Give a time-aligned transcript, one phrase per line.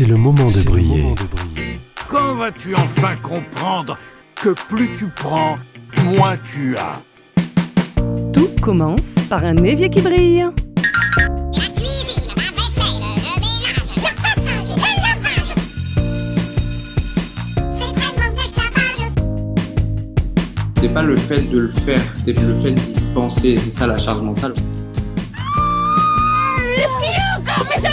[0.00, 1.14] C'est le moment de briller.
[2.08, 3.98] Quand vas-tu enfin comprendre
[4.34, 5.56] que plus tu prends,
[6.02, 7.02] moins tu as?
[8.32, 10.46] Tout commence par un évier qui brille.
[11.52, 15.52] La cuisine, la vaisselle, le ménage, le passage et le lavage.
[20.80, 23.98] C'est pas le fait de le faire, c'est le fait d'y penser, c'est ça la
[23.98, 24.54] charge mentale.
[27.76, 27.86] Il y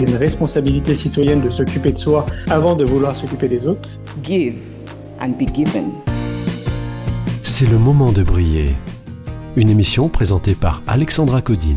[0.00, 3.88] une responsabilité citoyenne de s'occuper de soi avant de vouloir s'occuper des autres.
[4.22, 4.54] give
[5.20, 5.90] and be given.
[7.42, 8.74] C'est le moment de briller.
[9.56, 11.76] Une émission présentée par Alexandra Codine.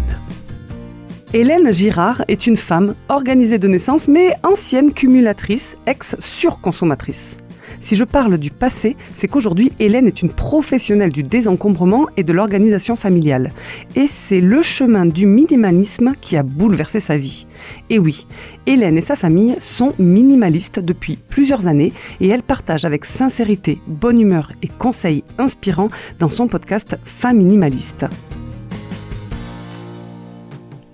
[1.34, 7.38] Hélène Girard est une femme organisée de naissance mais ancienne cumulatrice, ex-surconsommatrice.
[7.80, 12.34] Si je parle du passé, c'est qu'aujourd'hui, Hélène est une professionnelle du désencombrement et de
[12.34, 13.52] l'organisation familiale.
[13.95, 17.48] Et c'est le chemin du minimalisme qui a bouleversé sa vie.
[17.90, 18.28] Et oui,
[18.66, 24.19] Hélène et sa famille sont minimalistes depuis plusieurs années et elle partage avec sincérité, bonne
[24.19, 28.06] humeur et conseils inspirants dans son podcast Femme minimaliste.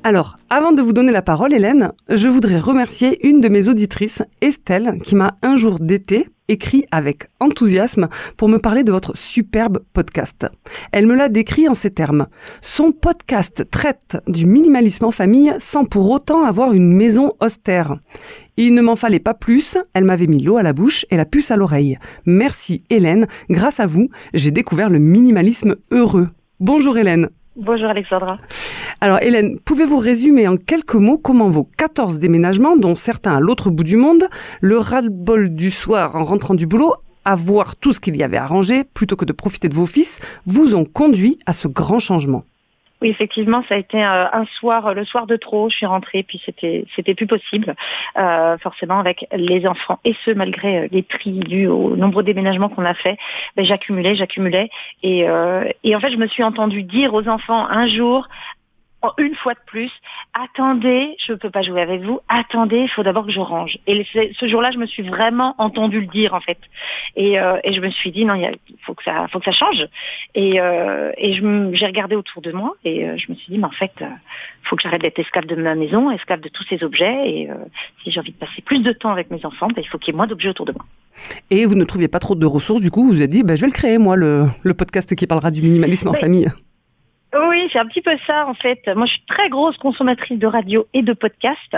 [0.03, 4.23] Alors, avant de vous donner la parole, Hélène, je voudrais remercier une de mes auditrices,
[4.39, 9.79] Estelle, qui m'a un jour d'été écrit avec enthousiasme pour me parler de votre superbe
[9.91, 10.47] podcast.
[10.93, 12.27] Elle me l'a décrit en ces termes.
[12.61, 17.99] Son podcast traite du minimalisme en famille sans pour autant avoir une maison austère.
[18.55, 21.25] Il ne m'en fallait pas plus, elle m'avait mis l'eau à la bouche et la
[21.25, 21.99] puce à l'oreille.
[22.25, 26.27] Merci Hélène, grâce à vous, j'ai découvert le minimalisme heureux.
[26.61, 27.29] Bonjour Hélène.
[27.55, 28.37] Bonjour Alexandra.
[29.01, 33.69] Alors Hélène, pouvez-vous résumer en quelques mots comment vos 14 déménagements, dont certains à l'autre
[33.69, 34.25] bout du monde,
[34.61, 36.93] le ras-le-bol du soir en rentrant du boulot,
[37.25, 40.19] à voir tout ce qu'il y avait ranger, plutôt que de profiter de vos fils,
[40.45, 42.43] vous ont conduit à ce grand changement?
[43.01, 45.69] Oui, effectivement, ça a été euh, un soir, le soir de trop.
[45.69, 47.73] Je suis rentrée, puis c'était c'était plus possible,
[48.17, 52.67] euh, forcément avec les enfants et ce malgré euh, les tris dus aux nombreux déménagements
[52.67, 53.17] qu'on a fait.
[53.55, 54.69] Ben, j'accumulais, j'accumulais,
[55.01, 58.27] et euh, et en fait, je me suis entendue dire aux enfants un jour.
[59.17, 59.91] Une fois de plus,
[60.33, 63.77] attendez, je ne peux pas jouer avec vous, attendez, il faut d'abord que je range.
[63.87, 66.57] Et ce jour-là, je me suis vraiment entendue le dire en fait.
[67.15, 69.51] Et, euh, et je me suis dit, non, il faut que ça, faut que ça
[69.51, 69.87] change.
[70.35, 73.67] Et, euh, et j'ai regardé autour de moi et euh, je me suis dit, mais
[73.67, 74.07] en fait, il
[74.63, 77.29] faut que j'arrête d'être esclave de ma maison, esclave de tous ces objets.
[77.29, 77.55] Et euh,
[78.03, 80.13] si j'ai envie de passer plus de temps avec mes enfants, ben, il faut qu'il
[80.13, 80.85] y ait moins d'objets autour de moi.
[81.49, 83.55] Et vous ne trouviez pas trop de ressources, du coup vous vous êtes dit, bah,
[83.55, 86.49] je vais le créer moi, le, le podcast qui parlera du minimalisme en famille.
[87.31, 88.81] Oui, c'est un petit peu ça en fait.
[88.95, 91.77] Moi, je suis très grosse consommatrice de radio et de podcasts,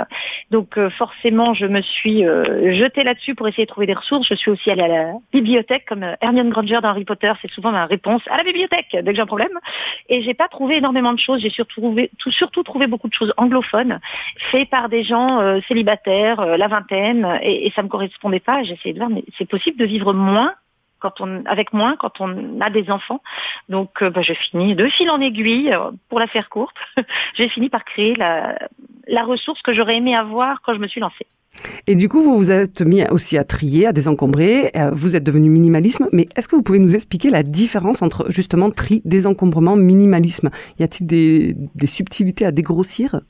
[0.49, 4.27] donc euh, forcément, je me suis euh, jetée là-dessus pour essayer de trouver des ressources.
[4.29, 7.51] Je suis aussi allée à la bibliothèque, comme euh, Hermione Granger dans Harry Potter, c'est
[7.51, 9.59] souvent ma réponse à la bibliothèque dès que j'ai un problème.
[10.07, 11.41] Et j'ai pas trouvé énormément de choses.
[11.41, 13.99] J'ai surtout trouvé, tout, surtout trouvé beaucoup de choses anglophones,
[14.51, 18.61] faites par des gens euh, célibataires, euh, la vingtaine, et, et ça me correspondait pas.
[18.61, 20.53] Essayé de voir, mais c'est possible de vivre moins
[21.01, 23.21] quand on, avec moins quand on a des enfants.
[23.69, 26.75] Donc, euh, bah, je finis de fil en aiguille, euh, pour la faire courte,
[27.35, 28.57] j'ai fini par créer la,
[29.07, 31.27] la ressource que j'aurais aimé avoir quand je me suis lancée.
[31.87, 35.23] Et du coup, vous vous êtes mis aussi à trier, à désencombrer, euh, vous êtes
[35.23, 39.75] devenu minimalisme, mais est-ce que vous pouvez nous expliquer la différence entre justement tri, désencombrement,
[39.75, 40.49] minimalisme?
[40.79, 43.21] Y a-t-il des, des subtilités à dégrossir?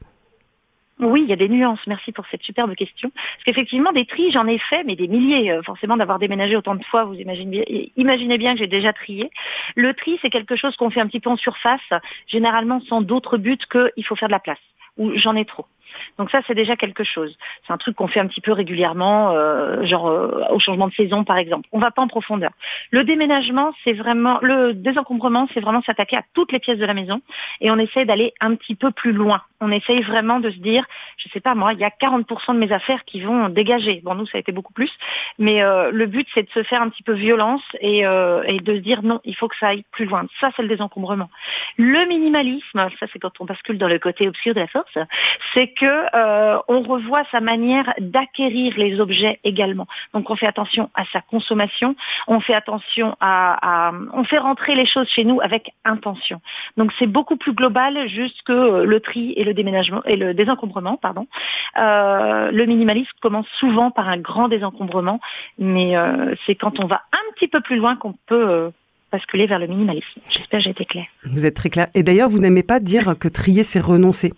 [1.01, 1.79] Oui, il y a des nuances.
[1.87, 3.09] Merci pour cette superbe question.
[3.09, 5.51] Parce qu'effectivement, des tris, j'en ai fait, mais des milliers.
[5.51, 9.31] Euh, Forcément, d'avoir déménagé autant de fois, vous imaginez bien, que j'ai déjà trié.
[9.75, 11.81] Le tri, c'est quelque chose qu'on fait un petit peu en surface,
[12.27, 14.59] généralement sans d'autre but que il faut faire de la place
[14.97, 15.65] ou j'en ai trop.
[16.17, 17.37] Donc ça, c'est déjà quelque chose.
[17.65, 20.93] C'est un truc qu'on fait un petit peu régulièrement, euh, genre euh, au changement de
[20.93, 21.67] saison, par exemple.
[21.71, 22.51] On va pas en profondeur.
[22.91, 26.93] Le déménagement, c'est vraiment le désencombrement, c'est vraiment s'attaquer à toutes les pièces de la
[26.93, 27.21] maison
[27.59, 29.41] et on essaie d'aller un petit peu plus loin.
[29.59, 30.85] On essaye vraiment de se dire,
[31.17, 34.01] je sais pas moi, il y a 40% de mes affaires qui vont dégager.
[34.03, 34.91] Bon, nous, ça a été beaucoup plus,
[35.37, 38.59] mais euh, le but, c'est de se faire un petit peu violence et, euh, et
[38.59, 40.25] de se dire non, il faut que ça aille plus loin.
[40.39, 41.29] Ça, c'est le désencombrement.
[41.77, 44.97] Le minimalisme, ça, c'est quand on bascule dans le côté obscur de la force,
[45.53, 49.87] c'est euh, on revoit sa manière d'acquérir les objets également.
[50.13, 51.95] Donc, on fait attention à sa consommation,
[52.27, 56.41] on fait attention à, on fait rentrer les choses chez nous avec intention.
[56.77, 60.33] Donc, c'est beaucoup plus global juste que euh, le tri et le déménagement et le
[60.33, 60.99] désencombrement.
[61.77, 65.19] Euh, le minimalisme commence souvent par un grand désencombrement,
[65.57, 65.95] mais
[66.45, 68.71] c'est quand on va un petit peu plus loin qu'on peut
[69.11, 70.21] basculer vers le minimalisme.
[70.29, 71.05] J'espère que j'ai été claire.
[71.25, 71.87] Vous êtes très clair.
[71.93, 74.33] Et d'ailleurs, vous n'aimez pas dire que trier, c'est renoncer.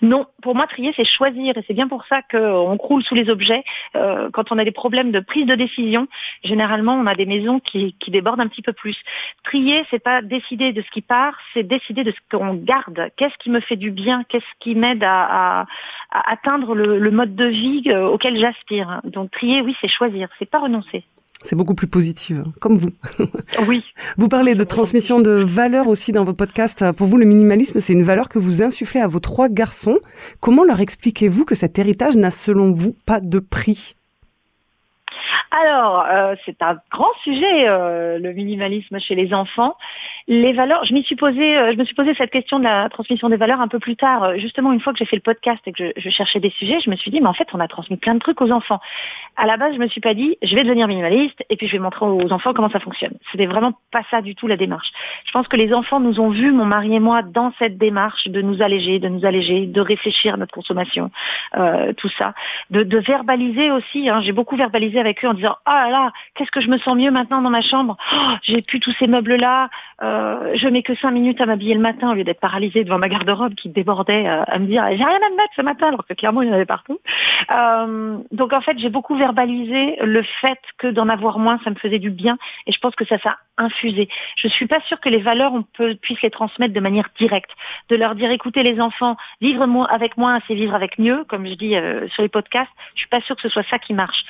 [0.00, 1.56] Non, pour moi, trier, c'est choisir.
[1.56, 3.64] Et c'est bien pour ça qu'on croule sous les objets.
[3.96, 6.08] Euh, quand on a des problèmes de prise de décision,
[6.44, 8.96] généralement, on a des maisons qui, débordent un petit peu plus.
[9.42, 13.10] Trier, c'est pas décider de ce qui part, c'est décider de ce qu'on garde.
[13.16, 14.24] Qu'est-ce qui me fait du bien?
[14.28, 15.66] Qu'est-ce qui m'aide à
[16.10, 19.00] atteindre le, le mode de vie euh, auquel j'aspire?
[19.04, 20.28] Donc, trier, oui, c'est choisir.
[20.38, 21.04] C'est pas renoncer.
[21.44, 22.90] C'est beaucoup plus positif, hein, comme vous.
[23.66, 23.84] Oui.
[24.16, 26.90] Vous parlez de transmission de valeurs aussi dans vos podcasts.
[26.92, 29.98] Pour vous, le minimalisme, c'est une valeur que vous insufflez à vos trois garçons.
[30.40, 33.96] Comment leur expliquez-vous que cet héritage n'a selon vous pas de prix?
[35.50, 39.76] Alors, euh, c'est un grand sujet, euh, le minimalisme chez les enfants.
[40.26, 43.28] Les valeurs, je suis posé, euh, je me suis posé cette question de la transmission
[43.28, 44.38] des valeurs un peu plus tard.
[44.38, 46.88] Justement, une fois que j'ai fait le podcast et que je, cherchais des sujets, je
[46.88, 48.80] me suis dit, mais en fait, on a transmis plein de trucs aux enfants.
[49.36, 51.72] À la base, je me suis pas dit, je vais devenir minimaliste et puis je
[51.72, 53.12] vais montrer aux enfants comment ça fonctionne.
[53.30, 54.90] C'était vraiment pas ça du tout la démarche.
[55.26, 58.28] Je pense que les enfants nous ont vus, mon mari et moi, dans cette démarche
[58.28, 61.10] de nous alléger, de nous alléger, de réfléchir à notre consommation,
[61.98, 62.32] tout ça,
[62.70, 64.08] de, de verbaliser aussi.
[64.08, 64.20] hein.
[64.22, 66.96] J'ai beaucoup verbalisé avec eux en disant, ah là là, qu'est-ce que je me sens
[66.96, 67.96] mieux maintenant dans ma chambre.
[68.12, 69.68] Oh, J'ai plus tous ces meubles là.
[70.02, 72.98] Euh, je mets que cinq minutes à m'habiller le matin au lieu d'être paralysée devant
[72.98, 75.88] ma garde-robe qui débordait euh, à me dire, j'ai rien à me mettre ce matin
[75.88, 76.98] alors que clairement il y en avait partout.
[77.50, 81.76] Euh, donc en fait, j'ai beaucoup verbalisé le fait que d'en avoir moins, ça me
[81.76, 83.28] faisait du bien et je pense que ça s'est
[83.58, 84.08] infusé.
[84.36, 87.50] Je suis pas sûre que les valeurs, on peut, puisse les transmettre de manière directe.
[87.88, 91.54] De leur dire, écoutez les enfants, vivre avec moins, c'est vivre avec mieux, comme je
[91.54, 92.70] dis euh, sur les podcasts.
[92.94, 94.24] Je suis pas sûre que ce soit ça qui marche.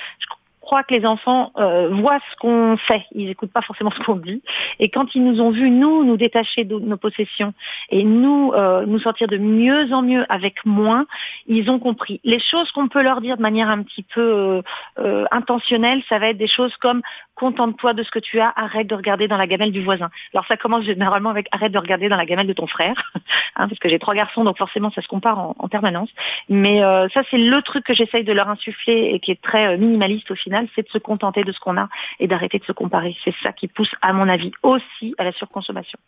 [0.63, 3.03] Crois que les enfants euh, voient ce qu'on fait.
[3.11, 4.41] Ils n'écoutent pas forcément ce qu'on dit.
[4.79, 7.53] Et quand ils nous ont vu, nous, nous détacher de nos possessions
[7.89, 11.05] et nous, euh, nous sortir de mieux en mieux avec moins,
[11.47, 12.21] ils ont compris.
[12.23, 14.63] Les choses qu'on peut leur dire de manière un petit peu
[14.99, 17.01] euh, intentionnelle, ça va être des choses comme
[17.35, 20.09] contente-toi de ce que tu as, arrête de regarder dans la gamelle du voisin.
[20.33, 23.11] Alors ça commence généralement avec arrête de regarder dans la gamelle de ton frère,
[23.55, 26.09] hein, parce que j'ai trois garçons, donc forcément ça se compare en, en permanence.
[26.49, 29.73] Mais euh, ça c'est le truc que j'essaye de leur insuffler et qui est très
[29.73, 31.89] euh, minimaliste au final, c'est de se contenter de ce qu'on a
[32.19, 33.15] et d'arrêter de se comparer.
[33.23, 35.99] C'est ça qui pousse, à mon avis, aussi à la surconsommation.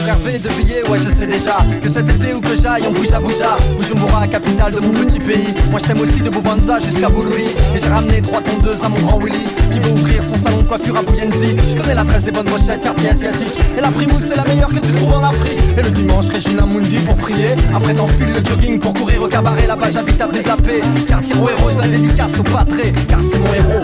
[0.00, 3.12] Réservé deux billets, ouais je sais déjà Que cet été où que j'aille on bouge
[3.12, 3.58] à Bouja.
[3.78, 5.54] Bujumbura, capitale de mon petit pays.
[5.70, 7.44] Moi je t'aime aussi de Bubanza jusqu'à Boulouri.
[7.74, 10.68] Et j'ai ramené trois tondeuses à mon grand Willy Qui veut ouvrir son salon de
[10.68, 11.54] coiffure à Bouyenzi.
[11.68, 13.58] Je connais l'adresse des bonnes brochettes, quartier asiatique.
[13.76, 15.58] Et la primousse c'est la meilleure que tu trouves en Afrique.
[15.76, 17.50] Et le dimanche Regina Mundi pour prier.
[17.74, 19.66] Après t'enfiles le jogging pour courir au cabaret.
[19.66, 20.80] Là-bas j'habite avenue de la paix.
[21.08, 22.94] Quartier héros, je la dédicace au patré.
[23.06, 23.82] Car c'est mon héros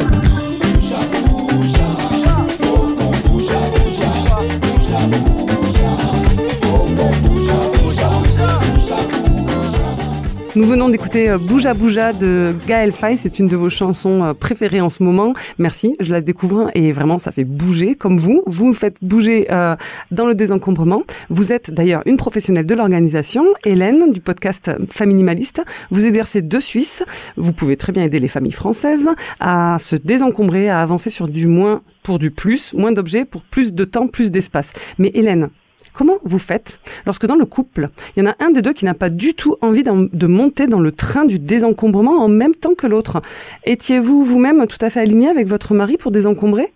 [10.56, 13.18] Nous venons d'écouter euh, Bouja Bouja de Gaël Faye.
[13.18, 15.34] C'est une de vos chansons euh, préférées en ce moment.
[15.58, 18.42] Merci, je la découvre et vraiment ça fait bouger comme vous.
[18.46, 19.76] Vous faites bouger euh,
[20.12, 21.02] dans le désencombrement.
[21.28, 25.60] Vous êtes d'ailleurs une professionnelle de l'organisation, Hélène du podcast Faminimaliste.
[25.90, 27.04] Vous exercez de Suisse.
[27.36, 29.10] Vous pouvez très bien aider les familles françaises
[29.40, 33.74] à se désencombrer, à avancer sur du moins pour du plus, moins d'objets pour plus
[33.74, 34.72] de temps, plus d'espace.
[34.96, 35.50] Mais Hélène,
[35.96, 38.84] Comment vous faites lorsque dans le couple, il y en a un des deux qui
[38.84, 42.75] n'a pas du tout envie de monter dans le train du désencombrement en même temps
[42.75, 43.22] que l'autre?
[43.64, 46.70] Étiez-vous vous-même tout à fait aligné avec votre mari pour désencombrer?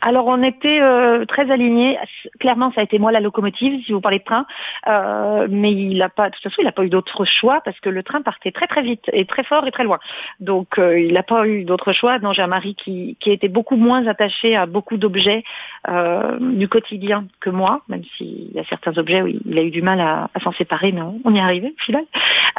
[0.00, 1.98] Alors on était euh, très alignés.
[2.40, 4.46] Clairement, ça a été moi la locomotive, si vous parlez de train.
[4.86, 7.78] Euh, mais il a pas, de toute façon, il n'a pas eu d'autre choix parce
[7.80, 9.98] que le train partait très très vite et très fort et très loin.
[10.40, 12.18] Donc euh, il n'a pas eu d'autre choix.
[12.18, 15.44] Non, j'ai un mari qui, qui était beaucoup moins attaché à beaucoup d'objets
[15.88, 19.70] euh, du quotidien que moi, même s'il y a certains objets où il a eu
[19.70, 22.04] du mal à, s'en séparer, mais on, on y est arrivé au final.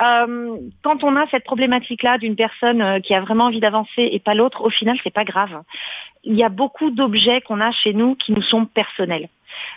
[0.01, 4.19] Euh, quand on a cette problématique-là d'une personne euh, qui a vraiment envie d'avancer et
[4.19, 5.61] pas l'autre, au final, c'est pas grave
[6.23, 9.29] il y a beaucoup d'objets qu'on a chez nous qui nous sont personnels.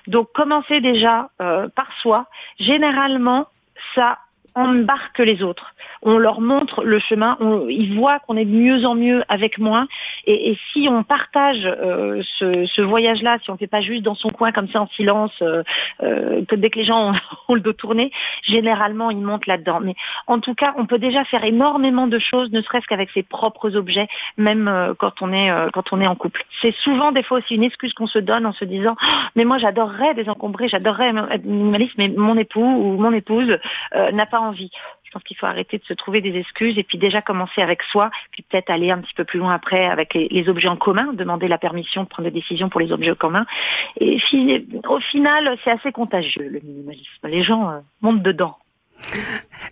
[0.06, 2.26] Donc commencer déjà euh, par soi,
[2.58, 3.46] généralement,
[3.94, 4.18] ça
[4.54, 5.74] embarque les autres.
[6.02, 7.36] On leur montre le chemin,
[7.68, 9.86] ils voient qu'on est de mieux en mieux avec moins.
[10.26, 14.30] Et, si on partage euh, ce, voyage-là, si on ne fait pas juste dans son
[14.30, 15.62] coin comme ça en silence, euh,
[16.02, 17.12] euh, que dès que les gens
[17.48, 18.10] ont, le dos tourné,
[18.42, 19.80] généralement ils montent là-dedans.
[19.80, 19.94] Mais
[20.26, 23.76] en tout cas, on peut déjà faire énormément de choses, ne serait-ce qu'avec ses propres
[23.76, 26.44] objets, même quand on est quand on est en couple.
[26.62, 29.44] C'est souvent des fois aussi une excuse qu'on se donne en se disant Ah, mais
[29.44, 33.58] moi j'adorerais désencombrer, j'adorerais être minimaliste, mais mon époux ou mon épouse
[33.94, 34.70] n'a pas envie.
[35.04, 37.82] Je pense qu'il faut arrêter de se trouver des excuses et puis déjà commencer avec
[37.82, 41.12] soi, puis peut-être aller un petit peu plus loin après avec les, objets en commun,
[41.12, 43.44] demander la permission de prendre des décisions pour les objets en commun.
[43.98, 44.20] Et
[44.88, 47.10] au final, c'est assez contagieux le minimalisme.
[47.24, 48.56] Les gens euh, montent dedans.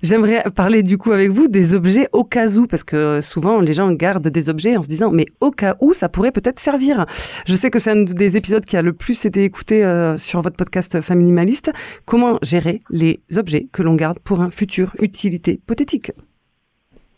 [0.02, 3.72] J'aimerais parler du coup avec vous des objets au cas où, parce que souvent les
[3.72, 7.06] gens gardent des objets en se disant mais au cas où ça pourrait peut-être servir.
[7.46, 10.42] Je sais que c'est un des épisodes qui a le plus été écouté euh, sur
[10.42, 11.72] votre podcast Familimaliste.
[12.04, 16.12] Comment gérer les objets que l'on garde pour un futur utilité hypothétique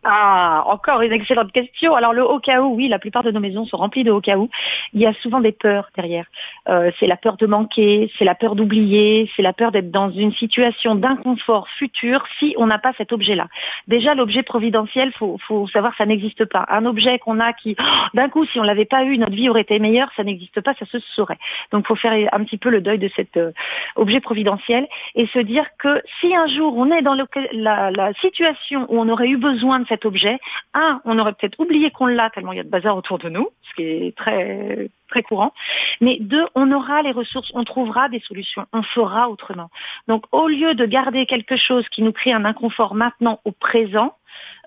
[0.02, 1.94] Ah, encore une excellente question.
[1.94, 4.22] Alors le au cas où, oui, la plupart de nos maisons sont remplies de au
[4.22, 4.48] cas où.
[4.94, 6.24] Il y a souvent des peurs derrière.
[6.70, 10.10] Euh, c'est la peur de manquer, c'est la peur d'oublier, c'est la peur d'être dans
[10.10, 13.48] une situation d'inconfort futur si on n'a pas cet objet-là.
[13.88, 16.64] Déjà, l'objet providentiel, faut, faut savoir, ça n'existe pas.
[16.70, 19.50] Un objet qu'on a qui, oh, d'un coup, si on l'avait pas eu, notre vie
[19.50, 21.38] aurait été meilleure, ça n'existe pas, ça se saurait.
[21.72, 23.52] Donc, faut faire un petit peu le deuil de cet euh,
[23.96, 27.16] objet providentiel et se dire que si un jour on est dans
[27.52, 30.38] la, la situation où on aurait eu besoin de objet,
[30.74, 33.28] un, on aurait peut-être oublié qu'on l'a tellement il y a de bazar autour de
[33.28, 35.52] nous, ce qui est très très courant.
[36.00, 39.70] Mais deux, on aura les ressources, on trouvera des solutions, on fera autrement.
[40.08, 44.14] Donc au lieu de garder quelque chose qui nous crée un inconfort maintenant au présent,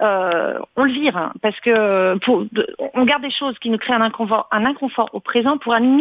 [0.01, 2.45] euh, on le vire hein, parce que pour,
[2.93, 5.97] on garde des choses qui nous créent un inconfort, un inconfort au présent pour un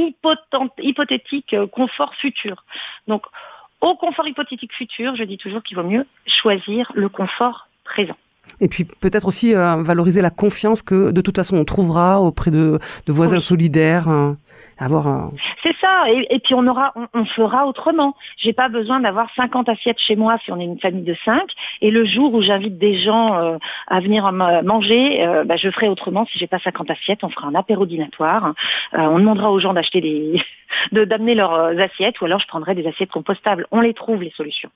[0.78, 2.64] hypothétique euh, confort futur.
[3.06, 3.24] Donc
[3.80, 8.16] au confort hypothétique futur, je dis toujours qu'il vaut mieux choisir le confort présent.
[8.62, 12.50] Et puis peut-être aussi euh, valoriser la confiance que de toute façon on trouvera auprès
[12.50, 13.42] de, de voisins Oui.
[13.42, 14.08] solidaires.
[14.08, 14.32] euh,
[14.78, 15.30] avoir un-
[15.62, 18.16] C'est ça, et, et puis on aura, on, on fera autrement.
[18.36, 21.40] J'ai pas besoin d'avoir 50 assiettes chez moi si on est une famille de 5.
[21.82, 25.70] Et le jour où j'invite des gens euh, à venir ma- manger, euh, bah, je
[25.70, 26.26] ferai autrement.
[26.32, 28.54] Si j'ai pas 50 assiettes, on fera un apéro dînatoire.
[28.94, 30.42] Euh, on demandera aux gens d'acheter des,
[30.92, 33.66] de d'amener leurs euh, assiettes, ou alors je prendrai des assiettes compostables.
[33.70, 34.70] On les trouve les solutions.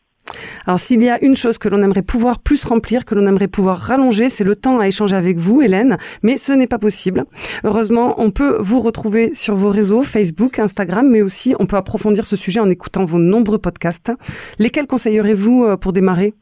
[0.66, 3.48] Alors s'il y a une chose que l'on aimerait pouvoir plus remplir, que l'on aimerait
[3.48, 7.24] pouvoir rallonger, c'est le temps à échanger avec vous, Hélène, mais ce n'est pas possible.
[7.64, 12.26] Heureusement, on peut vous retrouver sur vos réseaux, Facebook, Instagram, mais aussi on peut approfondir
[12.26, 14.12] ce sujet en écoutant vos nombreux podcasts.
[14.58, 16.34] Lesquels conseillerez-vous euh, pour démarrer?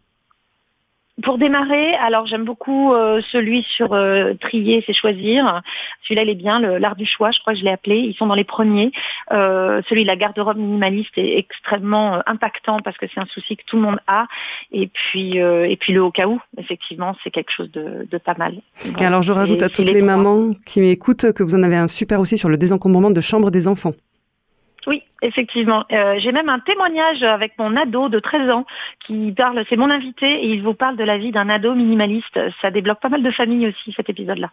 [1.23, 5.62] Pour démarrer, alors j'aime beaucoup euh, celui sur euh, trier, c'est choisir.
[6.02, 7.99] Celui-là, il est bien, l'art du choix, je crois que je l'ai appelé.
[7.99, 8.90] Ils sont dans les premiers.
[9.30, 13.56] Euh, celui de la garde-robe minimaliste est extrêmement euh, impactant parce que c'est un souci
[13.56, 14.26] que tout le monde a.
[14.73, 18.18] Et puis, euh, et puis le au cas où, effectivement, c'est quelque chose de, de
[18.18, 18.56] pas mal.
[18.99, 21.76] Et alors je rajoute Et à toutes les mamans qui m'écoutent que vous en avez
[21.76, 23.92] un super aussi sur le désencombrement de chambre des enfants.
[24.86, 25.84] Oui, effectivement.
[25.92, 28.66] Euh, J'ai même un témoignage avec mon ado de 13 ans
[29.06, 32.38] qui parle, c'est mon invité et il vous parle de la vie d'un ado minimaliste.
[32.60, 34.50] Ça débloque pas mal de familles aussi, cet épisode-là.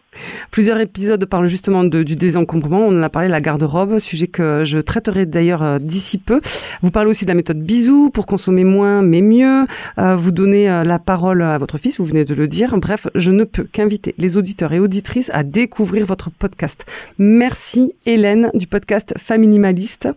[0.51, 2.79] Plusieurs épisodes parlent justement du désencombrement.
[2.79, 6.41] On en a parlé, la garde-robe, sujet que je traiterai d'ailleurs euh, d'ici peu.
[6.81, 9.65] Vous parlez aussi de la méthode bisou pour consommer moins mais mieux.
[9.97, 12.77] Euh, vous donnez euh, la parole à votre fils, vous venez de le dire.
[12.77, 16.85] Bref, je ne peux qu'inviter les auditeurs et auditrices à découvrir votre podcast.
[17.17, 20.09] Merci Hélène du podcast Faminimaliste.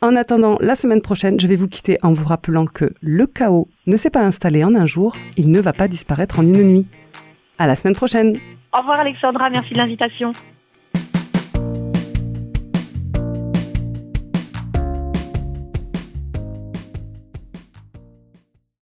[0.00, 3.68] En attendant la semaine prochaine, je vais vous quitter en vous rappelant que le chaos
[3.86, 6.86] ne s'est pas installé en un jour, il ne va pas disparaître en une nuit.
[7.58, 8.36] À la semaine prochaine.
[8.74, 10.32] Au revoir Alexandra, merci de l'invitation.